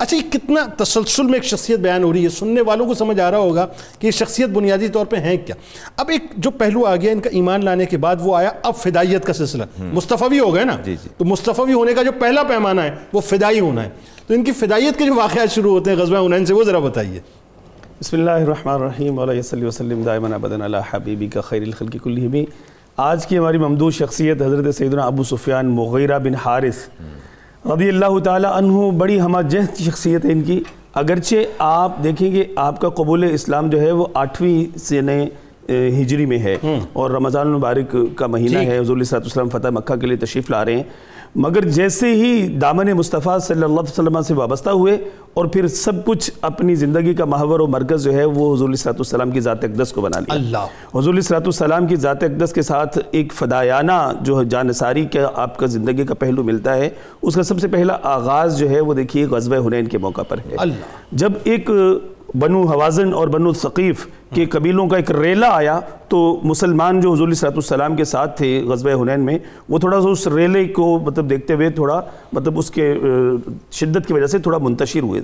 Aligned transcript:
اچھا 0.00 0.16
یہ 0.16 0.30
کتنا 0.32 0.84
تسلسل 0.84 1.22
میں 1.22 1.34
ایک 1.34 1.44
شخصیت 1.44 1.78
بیان 1.78 2.04
ہو 2.04 2.12
رہی 2.12 2.24
ہے؟ 2.24 2.28
سننے 2.28 2.60
والوں 2.60 2.86
کو 2.86 2.94
سمجھ 2.94 3.20
آ 3.20 3.30
رہا 3.30 3.38
ہوگا 3.38 3.66
کہ 3.98 4.06
یہ 4.06 4.10
شخصیت 4.10 4.48
بنیادی 4.48 4.88
طور 4.88 5.06
پہ 5.06 5.16
ہیں 5.16 5.36
کیا؟ 5.46 5.54
اب 5.96 6.08
ایک 6.08 6.22
جو 6.36 6.50
پہلو 6.50 6.86
آ 6.86 6.96
گیا 6.96 7.12
ان 7.12 7.20
کا 7.20 7.30
ایمان 7.30 7.64
لانے 7.64 7.86
کے 7.86 7.96
بعد 7.96 8.16
وہ 8.20 8.36
آیا 8.36 8.50
اب 8.62 8.76
فدائیت 8.76 9.24
کا 9.24 9.32
سلسلہ۔ 9.32 9.64
مصطفی 9.78 10.38
ہو 10.38 10.54
گئے 10.54 10.64
نا؟ 10.64 10.76
جی، 10.84 10.96
جی۔ 11.02 11.08
تو 11.16 11.24
مصطفی 11.24 11.72
ہونے 11.72 11.94
کا 11.94 12.02
جو 12.02 12.12
پہلا 12.20 12.42
پیمانہ 12.42 12.80
ہے 12.80 12.94
وہ 13.12 13.20
فدائی 13.20 13.60
ہونا 13.60 13.84
ہے۔ 13.84 13.88
تو 14.26 14.34
ان 14.34 14.44
کی 14.44 14.52
فدائیت 14.52 14.98
کے 14.98 15.06
جو 15.06 15.14
واقعات 15.14 15.50
شروع 15.50 15.70
ہوتے 15.70 15.90
ہیں 15.90 15.98
غزوہ 15.98 16.26
عنین 16.26 16.46
سے 16.46 16.54
وہ 16.54 16.64
ذرا 16.64 16.78
بتائیے۔ 16.78 17.20
بسم 18.00 18.16
اللہ 18.16 18.30
الرحمن 18.30 18.72
الرحیم 18.72 19.18
علیہ 19.18 19.42
صلی 19.42 19.64
وسلم 19.64 20.08
علی 20.62 20.76
حبیبی 20.90 21.28
کا 21.28 21.40
خیر 21.40 21.62
الخلق 21.62 21.96
کلہم۔ 22.04 22.36
آج 22.96 23.26
کی 23.26 23.38
ہماری 23.38 23.58
ممدود 23.58 23.94
شخصیت 23.94 24.42
حضرت 24.42 24.74
سیدنا 24.74 25.02
ابو 25.02 25.22
سفیان 25.22 25.66
مغیرہ 25.66 26.18
بن 26.18 26.34
حارث۔ 26.34 26.76
رضی 27.64 27.88
اللہ 27.88 28.18
تعالی 28.24 28.48
عنہ 28.52 28.90
بڑی 28.98 29.20
ہمہ 29.20 29.40
جہد 29.50 29.78
شخصیت 29.78 30.24
ہے 30.24 30.32
ان 30.32 30.42
کی۔ 30.42 30.62
اگرچہ 30.94 31.36
آپ 31.58 32.02
دیکھیں 32.04 32.30
گے 32.32 32.44
آپ 32.56 32.80
کا 32.80 32.88
قبول 32.88 33.24
اسلام 33.32 33.68
جو 33.70 33.80
ہے 33.80 33.90
وہ 33.90 34.06
آٹھویں 34.14 34.78
سنہ 34.78 35.10
ہجری 36.00 36.26
میں 36.26 36.38
ہے 36.38 36.56
اور 36.92 37.10
رمضان 37.10 37.46
المبارک 37.46 37.96
کا 38.16 38.26
مہینہ 38.26 38.58
ہے۔ 38.58 38.78
حضور 38.78 38.96
علیہ 38.96 39.16
وسلم 39.26 39.48
فتح 39.48 39.68
مکہ 39.68 39.96
کے 39.96 40.06
لیے 40.06 40.16
تشریف 40.16 40.50
لا 40.50 40.64
رہے 40.64 40.76
ہیں۔ 40.76 40.82
مگر 41.34 41.68
جیسے 41.68 42.14
ہی 42.14 42.48
دامن 42.48 42.92
مصطفیٰ 42.92 43.38
صلی 43.38 43.62
اللہ 43.62 43.80
علیہ 43.80 44.00
وسلم 44.00 44.20
سے 44.20 44.34
وابستہ 44.34 44.70
ہوئے 44.70 45.04
اور 45.34 45.44
پھر 45.44 45.66
سب 45.66 46.04
کچھ 46.04 46.30
اپنی 46.40 46.74
زندگی 46.74 47.14
کا 47.14 47.24
محور 47.24 47.60
و 47.60 47.66
مرکز 47.66 48.04
جو 48.04 48.12
ہے 48.12 48.24
وہ 48.24 48.54
حضور 48.54 48.68
علیہ 48.68 49.00
وسلم 49.00 49.30
کی 49.30 49.40
ذات 49.40 49.64
اقدس 49.64 49.92
کو 49.92 50.00
بنا 50.00 50.20
لیا۔ 50.20 50.34
اللہ۔ 50.34 50.98
حضور 50.98 51.14
علیہ 51.14 51.36
وسلم 51.46 51.86
کی 51.86 51.96
ذات 51.96 52.22
اقدس 52.22 52.52
کے 52.52 52.62
ساتھ 52.62 52.98
ایک 53.10 53.32
فدایانہ 53.32 54.12
جو 54.20 54.42
جانساری 54.42 55.04
کا 55.04 55.30
آپ 55.34 55.56
کا 55.56 55.66
زندگی 55.66 56.04
کا 56.04 56.14
پہلو 56.14 56.42
ملتا 56.42 56.74
ہے 56.74 56.90
اس 57.22 57.34
کا 57.34 57.42
سب 57.42 57.60
سے 57.60 57.68
پہلا 57.68 57.96
آغاز 58.02 58.58
جو 58.58 58.70
ہے 58.70 58.80
وہ 58.80 58.94
دیکھیے 58.94 59.26
غزوہ 59.26 59.66
حنین 59.66 59.86
کے 59.86 59.98
موقع 59.98 60.22
پر 60.22 60.38
ہے۔ 60.38 60.56
اللہ۔ 60.58 60.74
جب 61.12 61.32
ایک 61.44 61.70
بنو 62.38 62.62
حوازن 62.62 63.14
اور 63.14 63.28
بنو 63.28 63.52
ثقیف 63.52 64.06
کے 64.34 64.44
قبیلوں 64.44 64.86
کا 64.86 64.96
ایک 64.96 65.10
ریلا 65.10 65.48
آیا 65.50 65.80
تو 66.08 66.40
مسلمان 66.44 67.00
جو 67.00 67.12
حضور 67.12 67.32
صلی 67.32 67.48
اللہ 67.48 67.74
علیہ 67.74 67.84
وسلم 67.84 67.96
کے 67.96 68.04
ساتھ 68.04 68.36
تھے 68.38 68.62
غزوہ 68.68 69.02
حنین 69.02 69.20
میں 69.20 69.38
وہ 69.68 69.78
تھوڑا 69.78 70.00
سا 70.00 70.08
اس 70.08 70.26
ریلے 70.26 70.64
کو 70.64 70.98
مطلب 71.06 71.30
دیکھتے 71.30 71.54
ہوئے 71.54 71.70
تھوڑا 71.70 72.00
مطلب 72.32 72.58
اس 72.58 72.70
کے 72.70 72.94
شدت 73.72 74.06
کی 74.06 74.12
وجہ 74.12 74.26
سے 74.26 74.38
تھوڑا 74.38 74.58
منتشر 74.58 75.02
ہوئے۔ 75.02 75.20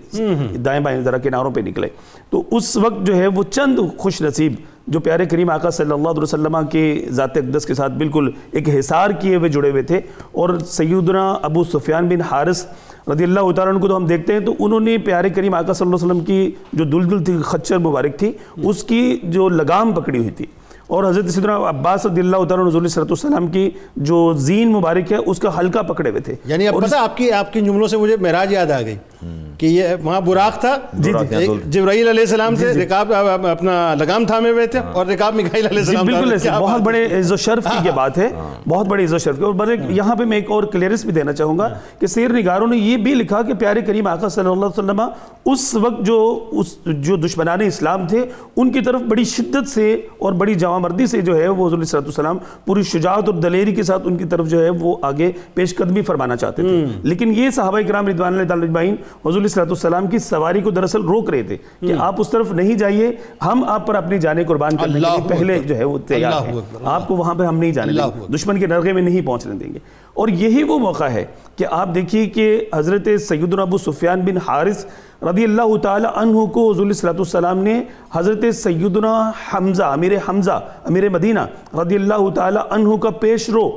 دائیں 0.56 0.80
بائیں 0.80 1.00
ذرا 1.00 1.18
کناروں 1.18 1.50
پہ 1.50 1.60
نکلے۔ 1.60 1.88
تو 2.30 2.42
اس 2.50 2.76
وقت 2.76 3.06
جو 3.06 3.16
ہے 3.16 3.26
وہ 3.26 3.42
چند 3.50 3.78
خوش 3.98 4.22
نصیب 4.22 4.52
جو 4.86 5.00
پیارے 5.00 5.26
کریم 5.26 5.50
آقا 5.50 5.70
صلی 5.70 5.92
اللہ 5.92 6.08
علیہ 6.08 6.22
وسلم 6.22 6.56
کے 6.70 7.06
ذات 7.10 7.36
اقدس 7.36 7.66
کے 7.66 7.74
ساتھ 7.74 7.92
بالکل 7.92 8.30
ایک 8.50 8.68
حصار 8.68 9.10
کیے 9.10 9.36
ہوئے 9.36 9.48
جڑے 9.48 9.70
ہوئے 9.70 9.82
تھے 9.82 10.00
اور 10.32 10.58
سیدنا 10.58 11.30
ابو 11.42 11.64
سفیان 11.64 12.08
بن 12.08 12.20
حارث 12.20 12.66
رضی 13.10 13.24
اللہ 13.24 13.52
تعالیٰ 13.52 13.74
عنہ 13.74 13.82
کو 13.82 13.88
تو 13.88 13.96
ہم 13.96 14.06
دیکھتے 14.06 14.32
ہیں 14.32 14.40
تو 14.40 14.54
انہوں 14.58 14.80
نے 14.80 14.98
پیارے 14.98 15.30
کریم 15.30 15.54
آقا 15.54 15.72
صلی 15.72 15.86
اللہ 15.86 15.96
علیہ 15.96 16.06
وسلم 16.06 16.24
کی 16.24 16.50
جو 16.72 16.84
دلدل 16.84 17.24
تھی 17.24 17.36
خچر 17.42 17.78
مبارک 17.78 18.18
تھی 18.18 18.32
اس 18.56 18.84
کی 18.84 19.18
جو 19.22 19.48
لگام 19.48 19.92
پکڑی 19.92 20.18
ہوئی 20.18 20.30
تھی۔ 20.30 20.46
اور 20.86 21.04
حضرت 21.04 21.30
سیدنا 21.30 21.56
عباس 21.56 22.06
رضی 22.06 22.20
اللہ 22.20 22.44
تعالیٰ 22.44 22.74
عنہ 22.74 22.88
صلی 22.88 23.04
وسلم 23.10 23.46
کی 23.46 23.70
جو 23.96 24.32
زین 24.32 24.72
مبارک 24.72 25.12
ہے 25.12 25.16
اس 25.16 25.38
کا 25.38 25.58
حلقہ 25.58 25.78
پکڑے 25.78 26.10
ہوئے 26.10 26.20
تھے۔ 26.20 26.34
یعنی 26.44 26.68
اب 26.68 26.82
پتہ 26.82 26.96
آپ 26.96 27.16
کی 27.16 27.32
آپ 27.32 27.52
کی 27.52 27.60
جملوں 27.60 27.88
سے 27.88 27.96
مجھے 27.96 28.16
معراج 28.16 28.52
یاد 28.52 28.70
آ 28.70 28.80
گئی۔ 28.80 28.96
کہ 29.62 29.66
یہ 29.66 29.84
وہاں 30.02 30.20
براق 30.20 30.60
تھا۔ 30.60 30.76
جبرائیل 31.64 32.08
علیہ 32.08 32.20
السلام 32.20 32.54
سے 32.56 32.72
رکاب 32.72 33.12
اپنا 33.46 33.94
لگام 33.98 34.24
تھامے 34.24 34.50
ہوئے 34.50 34.66
تھے 34.66 34.78
اور 34.92 35.06
رکاب 35.06 35.34
مکھائیل 35.34 35.66
علیہ 35.66 35.78
جی 35.78 35.84
السلام 35.86 36.06
بالکل 36.06 36.24
تھا۔ 36.24 36.32
ایسے 36.32 36.48
بہت 36.60 36.80
بڑے 36.80 37.18
عز 37.18 37.32
و 37.32 37.36
شرف 37.36 37.64
کی 37.64 37.86
یہ 37.86 37.92
بات 37.94 38.18
ہے۔ 38.18 38.28
بہت 38.68 38.86
بڑے 38.86 39.04
عز 39.04 39.14
و 39.14 39.18
شرف 39.18 39.36
کی۔ 39.36 39.42
اور 39.42 39.52
بڑے 39.52 39.76
یہاں 39.88 40.16
پہ 40.16 40.24
میں 40.24 40.36
ایک 40.36 40.50
اور 40.50 40.62
کلیئرنس 40.62 41.04
بھی 41.04 41.12
دینا 41.12 41.32
چاہوں 41.32 41.58
گا 41.58 41.68
کہ 41.98 42.06
سیر 42.06 42.30
نگاروں 42.30 42.66
نے 42.66 42.76
یہ 42.76 42.96
بھی 42.96 43.14
لکھا 43.14 43.42
کہ 43.42 43.54
پیارے 43.54 43.80
کریم 43.80 44.06
آقا 44.06 44.28
صلی 44.28 44.40
اللہ 44.40 44.66
علیہ 44.66 44.84
وسلم 44.84 45.00
اس 45.44 45.74
وقت 45.74 46.06
جو 46.06 46.48
اس 46.52 46.76
جو 46.84 47.16
دشمنان 47.16 47.60
اسلام 47.60 48.06
تھے 48.06 48.26
ان 48.56 48.72
کی 48.72 48.80
طرف 48.80 49.00
بڑی 49.00 49.24
شدت 49.24 49.68
سے 49.68 50.00
اور 50.18 50.32
بڑی 50.32 50.54
جوان 50.54 50.82
مردی 50.82 51.06
سے 51.06 51.20
جو 51.20 51.36
ہے 51.36 51.48
وہ 51.48 51.68
حضور 51.68 51.82
صلی 51.82 51.98
اللہ 51.98 52.20
علیہ 52.20 52.30
وسلم 52.30 52.38
پوری 52.66 52.82
شجاعت 52.82 53.28
اور 53.28 53.34
دلیری 53.34 53.74
کے 53.74 53.82
ساتھ 53.82 54.02
ان 54.04 54.16
کی 54.16 54.24
طرف 54.24 54.48
جو 54.48 54.64
ہے 54.64 54.70
وہ 54.70 54.96
آگے 55.02 55.32
پیش 55.54 55.76
قدمی 55.76 56.02
فرمانا 56.02 56.36
چاہتے 56.36 56.62
تھے۔ 56.62 56.86
لیکن 57.02 57.32
یہ 57.36 57.50
صحابہ 57.50 57.80
کرام 57.88 58.08
رضوان 58.08 58.34
اللہ 58.34 58.48
تعالیٰ 58.48 58.68
حضور 59.26 59.42
علیہ 59.60 59.72
وسلم 59.72 60.06
کی 60.06 60.18
سواری 60.18 60.60
کو 60.60 60.70
دراصل 60.70 61.00
روک 61.00 61.30
رہے 61.30 61.42
تھے 61.42 61.56
کہ 61.80 61.92
آپ 61.98 62.20
اس 62.20 62.30
طرف 62.30 62.52
نہیں 62.52 62.74
جائیے 62.74 63.12
ہم 63.44 63.64
آپ 63.64 63.86
پر 63.86 63.94
اپنی 63.94 64.18
جانیں 64.18 64.44
قربان 64.44 64.76
کرنے 64.76 64.92
کے 64.92 64.98
لیے 64.98 65.28
پہلے۔ 65.28 65.58
جو 65.58 65.76
ہے 65.76 65.84
وہ 65.84 65.98
تیار 65.98 66.32
ہیں۔ 66.32 66.54
آپ 66.84 67.08
کو 67.08 67.16
وہاں 67.16 67.34
پہ 67.34 67.44
ہم 67.44 67.56
نہیں 67.58 67.72
جانے 67.72 67.92
دیں 67.92 68.20
گے۔ 68.20 68.32
دشمن 68.32 68.60
کے 68.60 68.66
نرغے 68.66 68.92
میں 68.92 69.02
نہیں 69.02 69.26
پہنچنے 69.26 69.54
دیں 69.54 69.74
گے 69.74 69.78
اور 70.14 70.28
یہی 70.28 70.62
وہ 70.62 70.78
موقع 70.78 71.04
ہے 71.04 71.24
کہ 71.56 71.66
آپ 71.70 71.94
دیکھیے 71.94 72.26
کہ 72.26 72.64
حضرت 72.74 73.08
سیدنا 73.20 73.62
ابو 73.62 73.78
سفیان 73.78 74.20
بن 74.20 74.36
حارث 74.36 74.86
رضی 75.22 75.44
اللہ 75.44 75.76
تعالی 75.76 76.06
عنہ 76.14 76.44
کو 76.46 76.70
حضور 76.70 76.92
صلی 76.92 77.08
اللہ 77.08 77.10
علیہ 77.10 77.20
وسلم 77.20 77.62
نے 77.62 77.82
حضرت 78.12 78.44
سیدنا 78.54 79.30
حمزہ 79.54 79.82
امیر 79.82 80.12
حمزہ 80.28 80.60
امیر 80.84 81.08
مدینہ 81.08 81.40
رضی 81.74 81.94
اللہ 81.94 82.28
تعالی 82.34 82.58
عنہ 82.70 82.96
کا 82.96 83.10
پیش 83.10 83.48
رو 83.50 83.70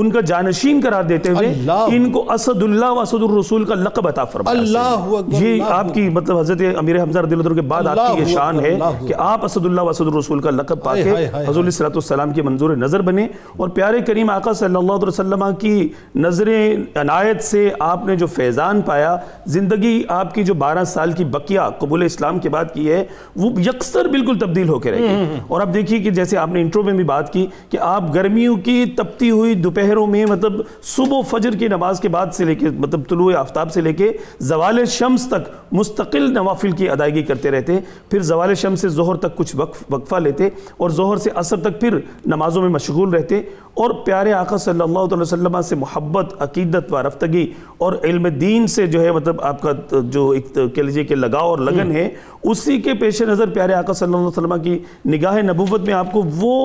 ان 0.00 0.10
کا 0.10 0.20
جانشین 0.20 0.80
قرار 0.84 1.02
دیتے 1.02 1.30
ہوئے 1.30 1.52
ان 1.96 2.10
کو 2.12 2.24
اسد 2.32 2.62
اللہ 2.62 2.86
و 2.86 3.00
اسد 3.00 3.22
الرسول 3.22 3.64
کا 3.64 3.74
لقب 3.74 4.08
عطا 4.08 4.24
فرمایا 4.24 4.60
اللہ 4.60 5.14
اکبر، 5.18 5.42
یہ 5.42 5.62
آپ 5.68 5.94
کی 5.94 6.08
مطلب 6.08 6.38
حضرت 6.38 6.62
امیر 6.78 7.02
حمزہ 7.02 7.18
رضی 7.18 7.34
اللہ 7.34 7.48
عنہ 7.48 7.54
کے 7.54 7.60
بعد 7.60 7.86
آپ 7.86 7.96
کی 7.96 8.20
یہ 8.20 8.26
شان 8.26 8.60
ہے 8.60 8.78
کہ 9.06 9.14
آپ 9.18 9.44
اسد 9.44 9.66
اللہ 9.66 9.80
و 9.80 9.88
اسد 9.88 10.06
الرسول 10.06 10.40
کا 10.40 10.50
لقب 10.50 10.82
پا 10.84 10.94
کے 10.94 11.10
حضور 11.10 11.54
صلی 11.54 11.84
اللہ 11.84 11.86
علیہ 11.86 11.96
وسلم 11.96 12.32
کے 12.32 12.42
منظور 12.42 12.76
نظر 12.76 13.02
بنے 13.02 13.26
اور 13.56 13.68
پیارے 13.68 14.00
کریم 14.00 14.30
آقا 14.30 14.52
صلی 14.52 14.76
اللہ 14.76 14.92
علیہ 14.92 15.08
وسلم 15.08 15.44
کی 15.60 15.88
نظر 16.14 16.48
عنایت 16.94 17.42
سے 17.42 17.68
آپ 17.78 18.06
نے 18.06 18.16
جو 18.16 18.26
فیضان 18.26 18.80
پایا 18.80 19.16
زندگی 19.46 20.02
آپ 20.08 20.34
کی 20.34 20.44
جو 20.44 20.54
بارہ 20.54 20.84
سال 20.84 21.12
کی 21.12 21.24
بقیہ 21.24 21.60
قبول 21.78 22.02
اسلام 22.02 22.38
کے 22.38 22.48
بعد 22.48 22.64
کی 22.72 22.90
ہے 22.92 23.04
وہ 23.36 23.50
یکسر 23.60 24.08
بالکل 24.08 24.38
تبدیل 24.38 24.68
ہو 24.68 24.78
کے 24.78 24.90
رہ 24.90 24.98
گئی۔ 24.98 25.40
اور 25.48 25.60
اب 25.60 25.74
دیکھیے 25.74 25.98
کہ 25.98 26.10
جیسے 26.10 26.36
آپ 26.36 26.48
نے 26.48 26.60
انٹرو 26.60 26.82
میں 26.82 26.92
بھی 26.92 27.04
بات 27.04 27.32
کی 27.32 27.46
کہ 27.70 27.78
آپ 27.80 28.14
گرمیوں 28.14 28.56
کی 28.56 28.84
تپتی 28.96 29.30
ہوئی 29.30 29.54
دوپہروں 29.88 30.06
میں 30.06 30.24
مطلب 30.26 30.60
صبح 30.84 31.16
و 31.16 31.22
فجر 31.28 31.56
کی 31.58 31.68
نماز 31.68 32.00
کے 32.00 32.08
بعد 32.08 32.26
سے 32.32 32.44
لے 32.44 32.54
کے 32.54 32.70
مطلب 32.70 33.08
طلوع 33.08 33.32
آفتاب 33.36 33.72
سے 33.72 33.80
لے 33.80 33.92
کے 33.92 34.10
زوال 34.42 34.84
شمس 34.88 35.26
تک 35.28 35.48
مستقل 35.72 36.32
نوافل 36.32 36.70
کی 36.70 36.88
ادائیگی 36.90 37.22
کرتے 37.22 37.50
رہتے 37.50 37.78
پھر 38.10 38.22
زوال 38.22 38.54
شمس 38.54 38.80
سے 38.80 38.88
ظہر 38.88 39.16
تک 39.18 39.36
کچھ 39.36 39.54
وقف 39.56 39.82
وقفہ 39.90 40.16
لیتے 40.16 40.48
اور 40.76 40.90
ظہر 40.90 41.16
سے 41.16 41.30
عصر 41.34 41.60
تک 41.60 41.80
پھر 41.80 41.98
نمازوں 42.26 42.62
میں 42.62 42.70
مشغول 42.70 43.14
رہتے 43.14 43.40
اور 43.74 43.90
پیارے 44.04 44.32
آقا 44.32 44.56
صلی 44.58 44.80
اللہ 44.80 44.98
علیہ 45.00 45.18
وسلم 45.18 45.60
سے 45.62 45.74
محبت 45.76 46.32
عقیدت 46.42 46.92
و 46.92 47.02
رفتگی 47.02 47.44
اور 47.78 47.92
علم 48.04 48.26
دین 48.40 48.66
سے 48.66 48.86
جو 48.86 49.02
ہے 49.02 49.10
مطلب 49.12 49.40
آپ 49.42 49.60
کا 49.62 49.72
جو 50.10 50.28
ایک 50.30 50.54
کہہ 50.54 50.82
لیجیے 50.82 51.04
کہ 51.04 51.14
لگاؤ 51.14 51.48
اور 51.48 51.58
لگن 51.60 51.92
ہے 51.92 52.08
اسی 52.44 52.80
کے 52.80 52.94
پیش 52.94 53.20
نظر 53.22 53.50
پیارے 53.50 53.72
آقا 53.74 53.92
صلی 53.92 54.06
اللہ 54.06 54.16
علیہ 54.18 54.38
وسلم 54.38 54.62
کی 54.62 54.78
نگاہ 55.08 55.40
نبوت 55.42 55.80
میں 55.80 55.94
آپ 55.94 56.12
کو 56.12 56.22
وہ 56.36 56.56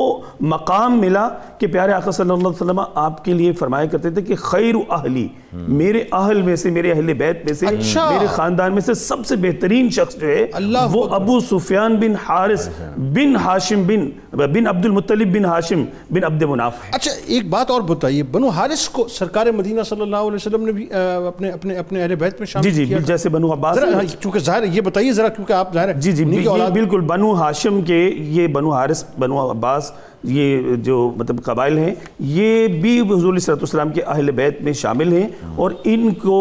مقام 0.47 0.99
ملا 0.99 1.27
کہ 1.59 1.67
پیارے 1.67 1.93
آقا 1.93 2.11
صلی 2.11 2.29
اللہ 2.29 2.47
علیہ 2.47 2.61
وسلم 2.61 2.79
آپ 3.03 3.23
کے 3.25 3.33
لیے 3.33 3.51
فرمایا 3.53 3.85
کرتے 3.85 4.09
تھے 4.09 4.21
کہ 4.21 4.35
خیر 4.35 4.75
اہلی 4.89 5.27
میرے 5.53 6.03
اہل 6.11 6.41
میں 6.41 6.55
سے 6.55 6.69
میرے 6.69 6.91
اہل 6.91 7.13
بیت 7.13 7.45
میں 7.45 7.53
سے 7.53 7.65
اچھا۔ 7.67 8.09
میرے 8.09 8.27
خاندان 8.27 8.73
میں 8.73 8.81
سے 8.81 8.93
سب 8.93 9.25
سے 9.25 9.35
بہترین 9.35 9.89
شخص 9.89 10.15
جو 10.15 10.27
ہے 10.27 10.45
وہ 10.91 11.03
ابو 11.15 11.39
سفیان 11.39 11.95
بن 11.95 12.15
حارث 12.23 12.67
بن 13.13 13.35
ہاشم 13.35 13.83
بن 13.87 14.09
بن 14.33 14.67
عبد 14.67 14.85
المطلب 14.85 15.33
بن 15.33 15.45
ہاشم 15.45 15.83
بن 16.11 16.23
عبد 16.23 16.43
مناف 16.43 16.83
ہے 16.83 16.91
اچھا 16.93 17.11
ایک 17.27 17.49
بات 17.49 17.71
اور 17.71 17.81
بتائیے 17.87 18.23
بنو 18.31 18.49
حارث 18.49 18.87
کو 18.89 19.07
سرکار 19.07 19.51
مدینہ 19.55 19.83
صلی 19.83 20.01
اللہ 20.01 20.15
علیہ 20.23 20.35
وسلم 20.35 20.65
نے 20.65 20.71
بھی 20.71 20.87
اپنے 20.93 21.49
اپنے 21.49 21.77
اپنے 21.77 22.03
اہل 22.03 22.15
بیت 22.15 22.39
میں 22.39 22.45
جی 22.45 22.51
شامل 22.51 22.69
جی 22.69 22.85
کیا 22.85 22.99
جیسے 23.05 23.29
بنو 23.29 23.53
عباس 23.53 23.77
چونکہ 24.19 24.39
ظاہر 24.39 24.63
ہے 24.63 24.67
یہ 24.67 24.81
بتائیے 24.81 25.13
ذرا 25.13 25.27
کیونکہ 25.29 25.53
آپ 25.53 25.73
ظاہر 25.73 25.87
ہے 25.87 25.93
جی 25.93 26.11
جی 26.11 26.25
بالکل 26.73 27.01
بنو 27.05 27.33
ہاشم 27.33 27.81
کے 27.81 27.99
یہ 28.17 28.47
بنو 28.47 28.71
حارث 28.71 29.03
بنو 29.19 29.49
عباس 29.51 29.91
یہ 30.23 30.75
جو 30.75 31.13
مطلب 31.17 31.43
قبائل 31.43 31.77
ہیں 31.77 31.93
یہ 32.19 32.67
بھی 32.67 32.99
حضور 32.99 33.33
علیہ 33.33 33.53
وسلم 33.61 33.89
کے 33.89 34.01
اہل 34.01 34.31
بیت 34.31 34.61
میں 34.61 34.73
شامل 34.73 35.13
ہیں 35.13 35.27
اور 35.55 35.71
ان 35.83 36.13
کو 36.13 36.39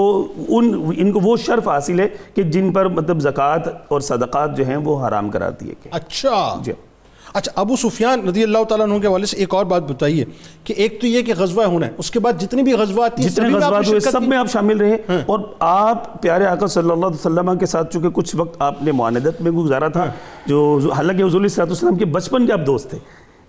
ان 0.49 0.73
ان 0.97 1.13
کو 1.13 1.21
وہ 1.21 1.37
شرف 1.37 1.69
حاصل 1.69 2.01
ہے 2.01 2.09
کہ 2.35 2.43
جن 2.43 2.73
پر 2.73 2.89
مطلب 2.89 3.21
زکوٰۃ 3.21 3.69
اور 3.89 4.01
صدقات 4.01 4.57
جو 4.57 4.67
ہیں 4.67 4.77
وہ 4.77 5.07
حرام 5.07 5.31
قرار 5.31 5.51
دیے 5.51 5.75
گئے 5.85 5.91
اچھا۔ 5.91 6.61
جی۔ 6.65 6.73
اچھا 7.35 7.53
ابو 7.61 7.77
سفیان 7.77 8.29
رضی 8.29 8.43
اللہ 8.43 8.65
تعالیٰ 8.65 8.87
عنہ 8.87 8.99
کے 8.99 9.07
حوالے 9.07 9.27
سے 9.27 9.37
ایک 9.37 9.55
اور 9.55 9.65
بات 9.65 9.83
بتائیے 9.83 10.25
کہ 10.65 10.75
ایک 10.77 11.01
تو 11.01 11.07
یہ 11.07 11.23
کہ 11.23 11.33
غزوہ 11.37 11.65
ہونا 11.65 11.87
ہے 11.87 11.93
اس 11.99 12.11
کے 12.11 12.21
بعد 12.21 12.41
جتنی 12.41 12.63
بھی 12.63 12.73
غزوات 12.73 13.17
تھی 13.17 13.25
جتنے 13.25 13.49
غزوات 13.49 13.89
ہوئے 13.89 14.01
سب؟ 14.01 14.23
میں 14.23 14.39
آپ 14.39 14.51
شامل 14.53 14.77
رہے۔ 14.77 14.97
اور 15.27 15.39
آپ 15.59 16.23
پیارے 16.23 16.47
آقا 16.47 16.67
صلی 16.67 16.91
اللہ 16.91 17.07
علیہ 17.07 17.27
وسلم 17.27 17.59
کے 17.59 17.67
ساتھ 17.67 17.93
چونکہ 17.93 18.09
کچھ 18.11 18.37
وقت 18.37 18.63
آپ 18.63 18.83
نے 18.83 18.93
معاندت 18.93 19.41
میں 19.41 19.53
گزارا 19.53 19.89
تھا 19.89 20.11
جو 20.47 20.79
حالانکہ 20.97 21.23
حضور 21.23 21.41
علیہ 21.41 21.71
وسلم 21.71 21.97
کے 21.97 22.05
بچپن 22.05 22.47
کے 22.47 22.53
آپ 22.53 22.67
دوست 22.67 22.91
تھے 22.91 22.99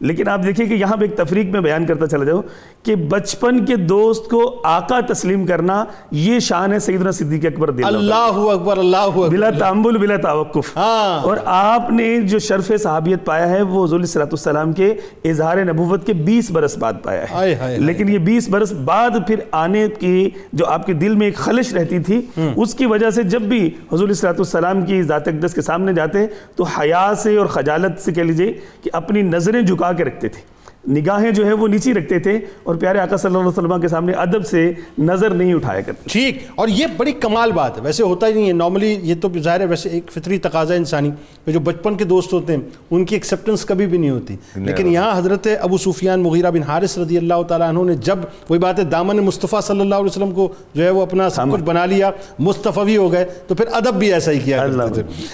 لیکن 0.03 0.27
آپ 0.27 0.43
دیکھیں 0.43 0.65
کہ 0.65 0.73
یہاں 0.73 0.97
پہ 0.97 1.05
ایک 1.05 1.15
تفریق 1.17 1.45
میں 1.45 1.61
بیان 1.61 1.85
کرتا 1.85 2.07
چلا 2.07 2.23
جاؤں 2.23 2.41
کہ 2.83 2.95
بچپن 2.95 3.65
کے 3.65 3.75
دوست 3.75 4.29
کو 4.29 4.61
آقا 4.63 4.99
تسلیم 5.07 5.45
کرنا 5.45 5.85
یہ 6.11 6.39
شان 6.39 6.73
ہے 6.73 6.79
سیدنا 6.79 7.11
صدیق 7.11 7.45
اکبر 7.45 7.69
رضی 7.69 7.83
اللہ 7.83 8.39
اکبر 8.51 8.77
اللہ 8.77 8.97
اکبر۔ 8.97 9.29
بلا 9.29 9.49
تعمل 9.49 9.97
بلا 9.97 10.15
توقف۔ 10.17 10.77
ہاں۔ 10.77 11.19
اور 11.23 11.37
آپ 11.45 11.91
نے 11.91 12.21
جو 12.21 12.39
شرف 12.39 12.71
صحابیت 12.83 13.25
پایا 13.25 13.49
ہے 13.49 13.61
وہ 13.61 13.85
حضور 13.85 13.99
صلی 13.99 14.21
اللہ 14.21 14.29
السلام 14.31 14.73
کے 14.73 14.93
اظہار 15.25 15.57
نبوت 15.57 16.05
کے 16.05 16.13
بیس 16.13 16.51
برس 16.51 16.77
بعد 16.77 16.93
پایا 17.03 17.23
ہے۔ 17.23 17.35
لیکن 17.77 18.09
یہ 18.09 18.17
بیس 18.17 18.49
برس 18.49 18.73
بعد 18.85 19.09
پھر 19.27 19.39
آنے 19.51 19.87
کی 19.99 20.29
جو 20.53 20.65
آپ 20.65 20.85
کے 20.85 20.93
دل 20.93 21.15
میں 21.15 21.27
ایک 21.27 21.35
خلش 21.35 21.73
رہتی 21.73 21.99
تھی 21.99 22.21
اس 22.55 22.73
کی 22.73 22.85
وجہ 22.85 23.09
سے 23.09 23.23
جب 23.23 23.41
بھی 23.41 23.69
حضور 23.93 24.09
صلی 24.09 24.27
اللہ 24.27 24.41
السلام 24.41 24.81
کی 24.81 25.03
ذات 25.03 25.27
اقدس 25.27 25.53
کے 25.53 25.61
سامنے 25.61 25.93
جاتے 25.93 26.25
تو 26.55 26.63
حیا 26.63 27.13
سے 27.17 27.37
اور 27.37 27.45
خجالت 27.45 28.01
سے 28.01 28.11
کہہ 28.11 28.23
لیجیے 28.23 28.53
کہ 28.81 28.89
اپنی 28.93 29.21
نظریں 29.21 29.61
جھکا 29.61 29.91
کے 29.93 30.03
رکھتے 30.03 30.27
تھے۔ 30.27 30.53
نگاہیں 30.87 31.31
جو 31.31 31.45
ہیں 31.45 31.53
وہ 31.53 31.67
نیچی 31.67 31.93
رکھتے 31.93 32.19
تھے 32.19 32.39
اور 32.63 32.75
پیارے 32.75 32.99
آقا 32.99 33.17
صلی 33.17 33.27
اللہ 33.27 33.37
علیہ 33.37 33.47
وسلم 33.47 33.81
کے 33.81 33.87
سامنے 33.87 34.13
ادب 34.13 34.45
سے 34.45 34.73
نظر 34.97 35.29
نہیں 35.29 35.53
اٹھایا 35.53 35.81
کرتے۔ 35.81 36.09
ٹھیک 36.09 36.37
اور 36.55 36.67
یہ 36.67 36.85
بڑی 36.97 37.11
کمال 37.11 37.51
بات 37.51 37.77
ہے۔ 37.77 37.81
ویسے 37.83 38.03
ہوتا 38.03 38.27
ہی 38.27 38.33
نہیں 38.33 38.47
ہے۔ 38.47 38.53
نارملی 38.53 38.99
یہ 39.01 39.15
تو 39.21 39.29
ظاہر 39.39 39.59
ہے 39.59 39.65
ویسے 39.65 39.89
ایک 39.89 40.11
فطری 40.11 40.37
تقاضا 40.37 40.73
انسانی 40.73 41.11
کہ 41.45 41.51
جو 41.51 41.59
بچپن 41.59 41.95
کے 41.95 42.03
دوست 42.03 42.33
ہوتے 42.33 42.55
ہیں 42.55 42.61
ان 42.91 43.05
کی 43.05 43.15
ایکسیپٹنس 43.15 43.65
کبھی 43.65 43.85
بھی 43.85 43.97
نہیں 43.97 44.09
ہوتی۔ 44.09 44.35
لیکن 44.55 44.87
یہاں 44.87 45.17
حضرت 45.17 45.47
ابو 45.61 45.77
سفیان 45.77 46.19
مغیرہ 46.19 46.51
بن 46.51 46.63
حارث 46.63 46.97
رضی 46.97 47.17
اللہ 47.17 47.41
تعالیٰ 47.47 47.67
عنہ 47.67 47.83
نے 47.83 47.95
جب 47.95 48.19
وہی 48.49 48.59
بات 48.59 48.79
ہے 48.79 48.83
دامن 48.83 49.17
مصطفیٰ 49.17 49.61
صلی 49.61 49.81
اللہ 49.81 49.95
علیہ 49.95 50.05
وسلم 50.05 50.31
کو 50.31 50.53
جو 50.73 50.83
ہے 50.83 50.89
وہ 50.89 51.01
اپنا 51.01 51.29
سب 51.29 51.45
کچھ 51.51 51.61
بنا 51.61 51.85
لیا 51.85 52.11
مصطفی 52.39 52.97
ہو 52.97 53.11
گئے 53.11 53.25
تو 53.47 53.55
پھر 53.55 53.65
ادب 53.71 53.95
بھی 53.95 54.13
ایسا 54.13 54.31
ہی 54.31 54.39
کیا 54.39 54.67
کرتے 54.67 55.01
تھے۔ 55.01 55.13